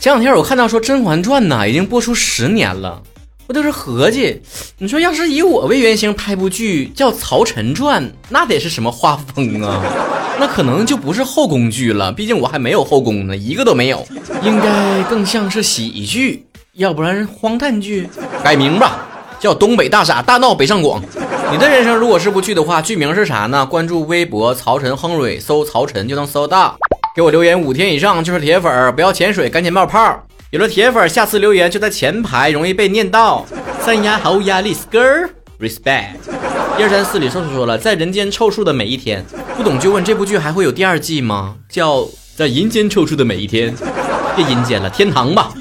[0.00, 3.02] 前两天我看到说《甄嬛传》呐已经播出十年了，
[3.46, 4.40] 我就是合计，
[4.78, 9.84] 你说要是以我为原型拍部剧叫《曹晨传》，那得是什么画风啊？
[10.40, 14.02] 那可能就不是后宫剧了，毕竟我还没有后宫呢，一个都没有，
[14.42, 18.08] 应该更像是喜剧，要不然荒诞剧。
[18.42, 19.06] 改名吧，
[19.38, 21.02] 叫《东北大傻大闹北上广》。
[21.52, 23.66] 你的人生如果是部剧的话，剧名是啥呢？
[23.66, 26.78] 关注微博曹晨亨瑞，搜曹晨就能搜到。
[27.12, 30.24] 给我留言五天以上就是铁粉，不要潜水，赶紧冒泡。
[30.50, 33.44] 有了铁粉，下次留言就在前排，容易被念到。
[33.80, 36.14] 三丫好压力 s k i r respect。
[36.78, 39.24] 一二三四里瘦瘦说了，在人间凑数的每一天，
[39.56, 41.56] 不懂就问这部剧还会有第二季吗？
[41.68, 43.74] 叫在阴间凑数的每一天，
[44.36, 45.52] 别阴间了，天堂吧。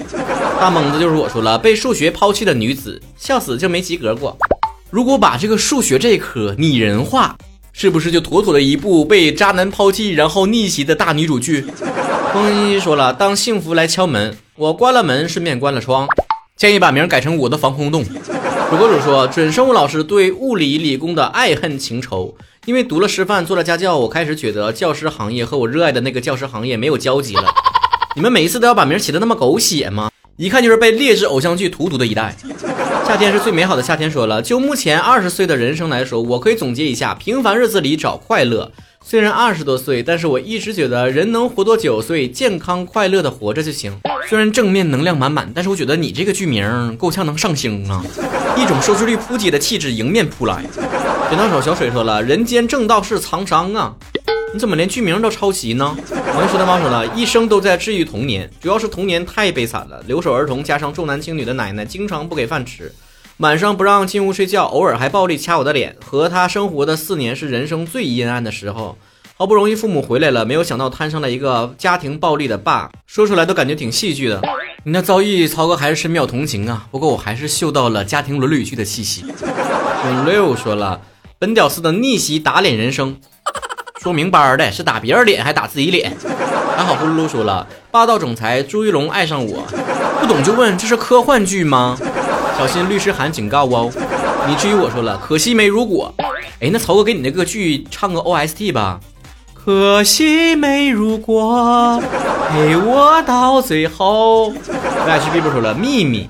[0.60, 4.38] 大猛子就是我说了，被数学抛弃的女子，笑死就没及格过。
[4.92, 7.36] 如果把这个数学这一科拟人化。
[7.82, 11.66] 是不是就妥妥的一部被渣男抛弃然后逆袭的大女主剧？
[12.34, 16.06] 风一说了，当幸福来敲门，我关了门，顺便关了窗。
[16.58, 18.04] 建议把名改成我的防空洞。
[18.70, 27.46] 主播主说，准生物老师对物理理工的爱恨情仇，因为读了师范，做了家教，我开始觉得教师行业和我热爱的那个教师行业没有交集了。
[28.14, 30.12] 你们每一次都要把名起的那么狗血吗？
[30.36, 32.36] 一看就是被劣质偶像剧荼毒的一代。
[33.10, 34.10] 夏天是最美好的夏天。
[34.10, 38.72] 说了，就目前二十岁的人生来说，我可以总结一下：平凡日子里找快乐。
[39.04, 43.98] 虽然二十多岁，但是我一直觉得人能活多久岁，健康快乐的活着就行。
[44.30, 48.06] 虽然正面能量满满，但是我觉得你这个剧名够呛能上星啊！
[48.56, 50.64] 一种收视率扑街的气质迎面扑来。
[51.32, 53.96] 剪刀手小水说了，人间正道是沧桑啊。
[54.52, 55.96] 你怎么连剧名都抄袭呢？
[56.36, 62.92] 王一石的猫说了一生都在治愈童年，主要是童年太悲惨了，留守儿童加上重男轻女的奶奶，经常不给饭吃，
[63.38, 65.96] 晚上不让进屋睡觉，偶尔还暴力掐我的脸。
[66.04, 68.98] 和他生活的四年是人生最阴暗的时候，
[69.38, 74.42] 好不容易父母回来了，没有想到摊上了一个家庭暴力的爸，说出来都感觉挺戏剧的。
[74.84, 76.88] 你那遭遇，曹哥还是深表同情啊。
[76.90, 79.26] 不过我还是嗅到了家庭伦理剧的气息。
[80.26, 81.02] 六说了，
[81.38, 83.18] 本屌丝的逆袭打脸人生。
[84.02, 86.16] 说明白的是打别人脸还打自己脸。
[86.78, 89.62] 还好呼噜噜说了，霸道总裁朱一龙爱上我，
[90.22, 91.98] 不懂就问这是科幻剧吗？
[92.58, 93.92] 小心律师函警告哦。
[94.48, 96.14] 你至于我说了，可惜没如果。
[96.62, 99.02] 哎，那曹哥给你那个剧唱个 OST 吧。
[99.54, 102.02] 可惜没如果，
[102.50, 104.48] 陪我到最后。
[105.06, 106.30] 外区 B 不说了，秘密。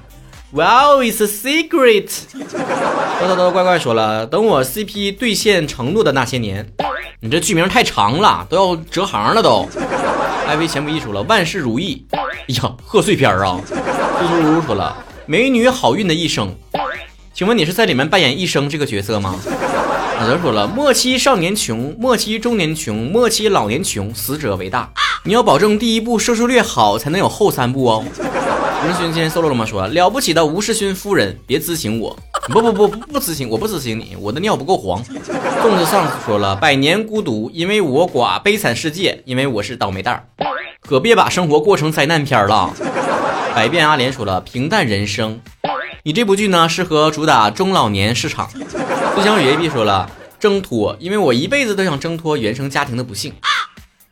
[0.52, 2.10] Wow, it's a secret。
[3.22, 6.68] 叨叨叨，乖乖说了，等我 CP 兑现承诺的那些年。
[7.20, 9.70] 你这剧名太长了，都要折行了都。
[10.48, 12.04] 艾薇前不艺术了，万事如意。
[12.12, 13.62] 哎呀，贺岁片啊！
[13.70, 16.52] 嘟嘟噜噜说了，美女好运的一生。
[17.32, 19.36] 请问你是在里面扮演一生这个角色吗？
[20.22, 24.90] 有人说了，末期少年穷，末期中年穷，末期老年穷，死者为大。
[25.26, 28.04] 你要保证第一部收视率好，才能有后三部哦。
[28.82, 29.66] 吴世勋今天 solo 了吗？
[29.66, 32.18] 说了不起的吴世勋夫人，别咨询我。
[32.48, 35.04] 不不不不不咨询，我不咨询你，我的尿不够黄。
[35.04, 40.24] 粽子上说了，百年孤独，因为我寡；悲惨世界，因为我是倒霉蛋儿。
[40.82, 42.74] 可别把生活过成灾难片了。
[43.54, 45.42] 百变阿莲说了，平淡人生。
[46.04, 48.50] 你这部剧呢，适合主打中老年市场。
[49.14, 53.34] 最想与 A B 说了，挣脱，因为我一辈子都想挣脱原生家庭的不幸。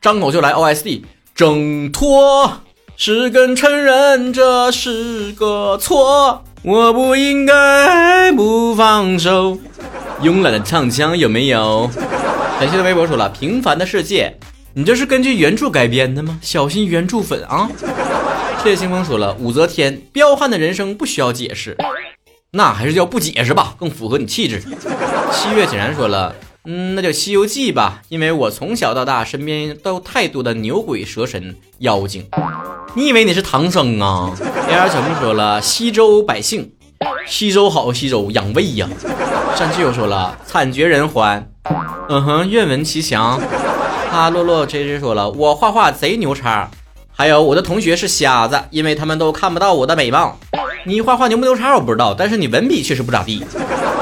[0.02, 2.62] 张口就来 O S D，挣脱
[3.00, 6.44] 是跟承认这是个错。
[6.64, 9.60] 我不应该不放手，
[10.24, 11.88] 慵懒的唱腔有没有？
[12.60, 14.36] 感谢的微博说了，平凡的世界，
[14.74, 16.40] 你这是根据原著改编的吗？
[16.42, 17.70] 小心原著粉啊！
[18.64, 21.78] 谢谢清风说了，武则天彪悍的人生不需要解释，
[22.50, 24.60] 那还是叫不解释吧，更符合你气质。
[25.32, 32.28] 七月显然说了，嗯，那叫《西游记》吧，因为我从小到大身边都太多的牛鬼蛇神妖精。
[32.98, 34.32] 你以为你是唐僧啊
[34.68, 36.72] ？A R 小木说了，西周百姓，
[37.28, 38.90] 西周好，西周养胃呀。
[39.56, 41.48] 山居又说了，惨绝人寰。
[42.10, 43.40] 嗯哼，愿闻其详。
[44.10, 46.72] 哈洛洛 J J 说了，我画画贼牛叉。
[47.12, 50.36] 还有我的同学是瞎子，因为他们都看不到我的美貌。
[50.84, 53.46] 你画画牛不牛叉我不知道，但是你文笔确实不咋地。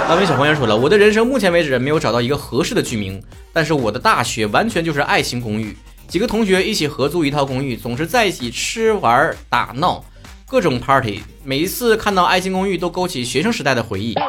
[0.07, 3.21] 安慰小黄人说了，我的人生目前为止没有找到一个合适的剧名，
[3.51, 5.75] 但是我的大学完全就是爱情公寓。
[6.07, 10.03] 几个同学一起合租一套公寓，总是在一起吃玩打闹，
[10.47, 11.19] 各种 party。
[11.43, 14.13] 每一次看到《爱情公寓》，都勾起学生时代的回忆。《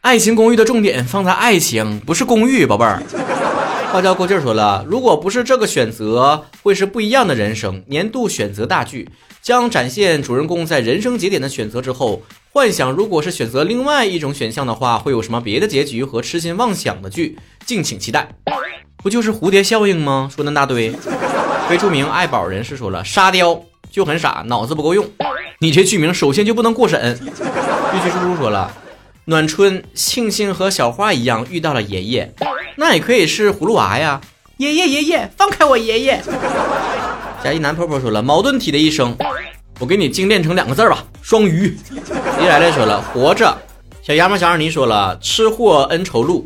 [0.00, 3.02] 爱情公寓》的重点放在爱情，不是公寓，宝贝儿。
[3.92, 7.82] 花椒过劲儿说了，如果不是这个选择，会是不一样的人生。
[7.86, 9.08] 年度选择大剧
[9.42, 18.28] 将展现主人公在人生节点的选择之后，幻想如果是选择另外一种选项的话，会有什么别的结局和痴心妄想的剧，敬请期待。
[19.06, 20.28] 不就是蝴蝶效应吗？
[20.34, 20.92] 说那大堆，
[21.68, 25.06] 非著名爱宝人士说了，沙雕就很傻，脑子不够用。
[25.60, 27.16] 你这剧名首先就不能过审。
[27.22, 28.68] 玉旭叔叔说了，
[29.26, 32.34] 暖春庆幸和小花一样遇到了爷爷，
[32.74, 34.20] 那也可以是葫芦娃呀。
[34.56, 36.20] 爷爷爷爷，放开我爷爷！
[37.44, 39.16] 加一男婆婆说了，矛盾体的一生，
[39.78, 41.78] 我给你精炼成两个字吧，双鱼。
[42.40, 43.56] 李来来说了，活着。
[44.02, 46.44] 小丫们小二妮说了，吃货恩仇录。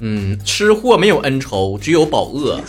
[0.00, 2.60] 嗯，吃货没有恩仇，只有饱饿。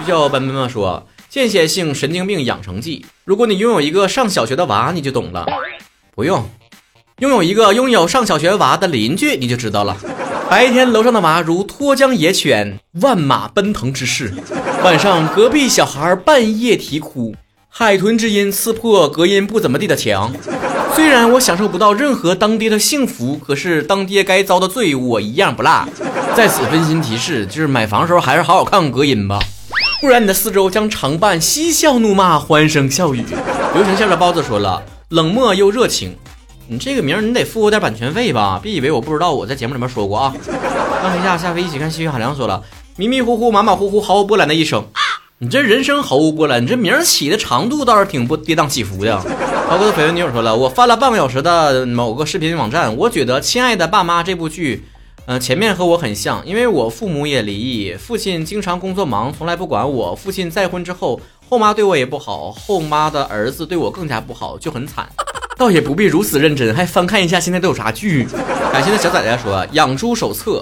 [0.00, 3.04] 就叫班班妈说，间歇性神经病养成记。
[3.24, 5.46] 如果你拥有一个上小学的娃，你就懂了。
[6.14, 6.48] 不用，
[7.18, 9.96] 拥有一个拥有上小学娃的邻居，你就知道了。
[10.48, 14.30] 白天楼上的娃如脱缰野犬，万马奔腾之势；
[14.82, 17.34] 晚上隔壁小孩半夜啼哭，
[17.68, 20.32] 海豚之音刺破隔音不怎么地的墙。
[20.94, 25.86] 虽然我享受不到任何当爹的幸福，可是当爹该遭的罪我一样不落。
[26.34, 29.38] 在此温馨提示，就是买房时候还是好好看看隔音吧，
[30.00, 33.24] 不然你的四周将常伴嬉笑怒骂、欢声笑语。
[33.74, 36.16] 流程下的包子说了，冷漠又热情。
[36.66, 38.60] 你这个名你得付我点版权费吧？
[38.62, 40.34] 别以为我不知道，我在节目里面说过啊。
[41.02, 42.62] 让天下下飞一起看西域海良说了，
[42.96, 44.84] 迷迷糊糊、马马虎虎、毫无波澜的一生。
[45.38, 49.24] 你这人生毫无波澜，你这名起的长度倒是挺不跌宕起伏的。
[49.68, 54.82] 豪哥的绯闻女友说了，我翻了半个小时的某个视频网站，我觉得《亲爱的爸妈》这部剧，
[55.26, 60.14] 呃，前面和我很像，因为我父母也离异，父亲经常工作忙，从来不管我。
[60.14, 61.20] 父亲再婚之后，
[61.50, 65.06] 后妈对我也不好，后妈的儿子对我更加不好，就很惨。
[65.58, 68.26] 倒也不必如此认真，还翻看一下现在都有啥剧。
[68.72, 70.52] 感谢的小崽崽说《养猪手册》，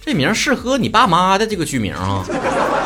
[0.00, 2.24] 这名适合你爸妈的这个剧名啊。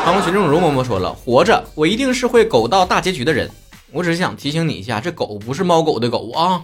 [0.03, 3.47] 韩国群众容嬷嬷说了，活着，我一定是会苟到大结局的人。
[3.91, 6.61] 我只是想提醒你一下，这狗不是猫狗的狗啊。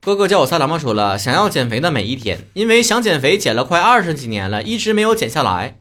[0.00, 5.76] 哥哥叫我萨达妈说了，想要减肥的每一天，因为想减肥减了快二十几年了，一直没有减下来。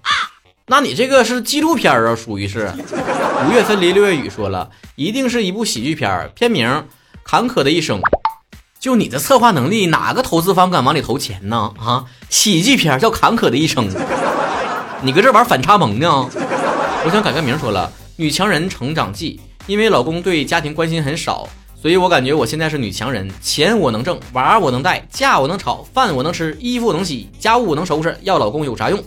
[0.68, 2.72] 那你这个是纪录片啊，属于是。
[3.48, 6.86] 五月分离六月雨说了，一定是一部喜剧片，片名。
[7.24, 8.02] 坎坷的一生，
[8.80, 11.72] 就你的策划能力，哪个投资方敢往里投钱呢？
[11.80, 13.90] 啊，喜剧片叫《坎坷的一生》，
[15.02, 16.30] 你搁这玩反差萌呢？
[17.04, 19.40] 我想改个名，说了《女强人成长记》，
[19.72, 21.48] 因为老公对家庭关心很少，
[21.82, 29.02] 所以我感觉我现在是女强人，钱我能挣，娃我能带，架我能吵，饭我能吃，衣服我能洗，家务我能收拾，要老公有啥用？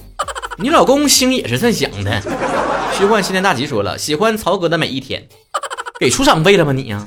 [0.57, 2.19] 你老公心也是这么想的。
[2.97, 5.23] 虚幻新年大吉说了，喜欢曹哥的每一天，
[6.01, 7.07] 给出场费了吗你呀？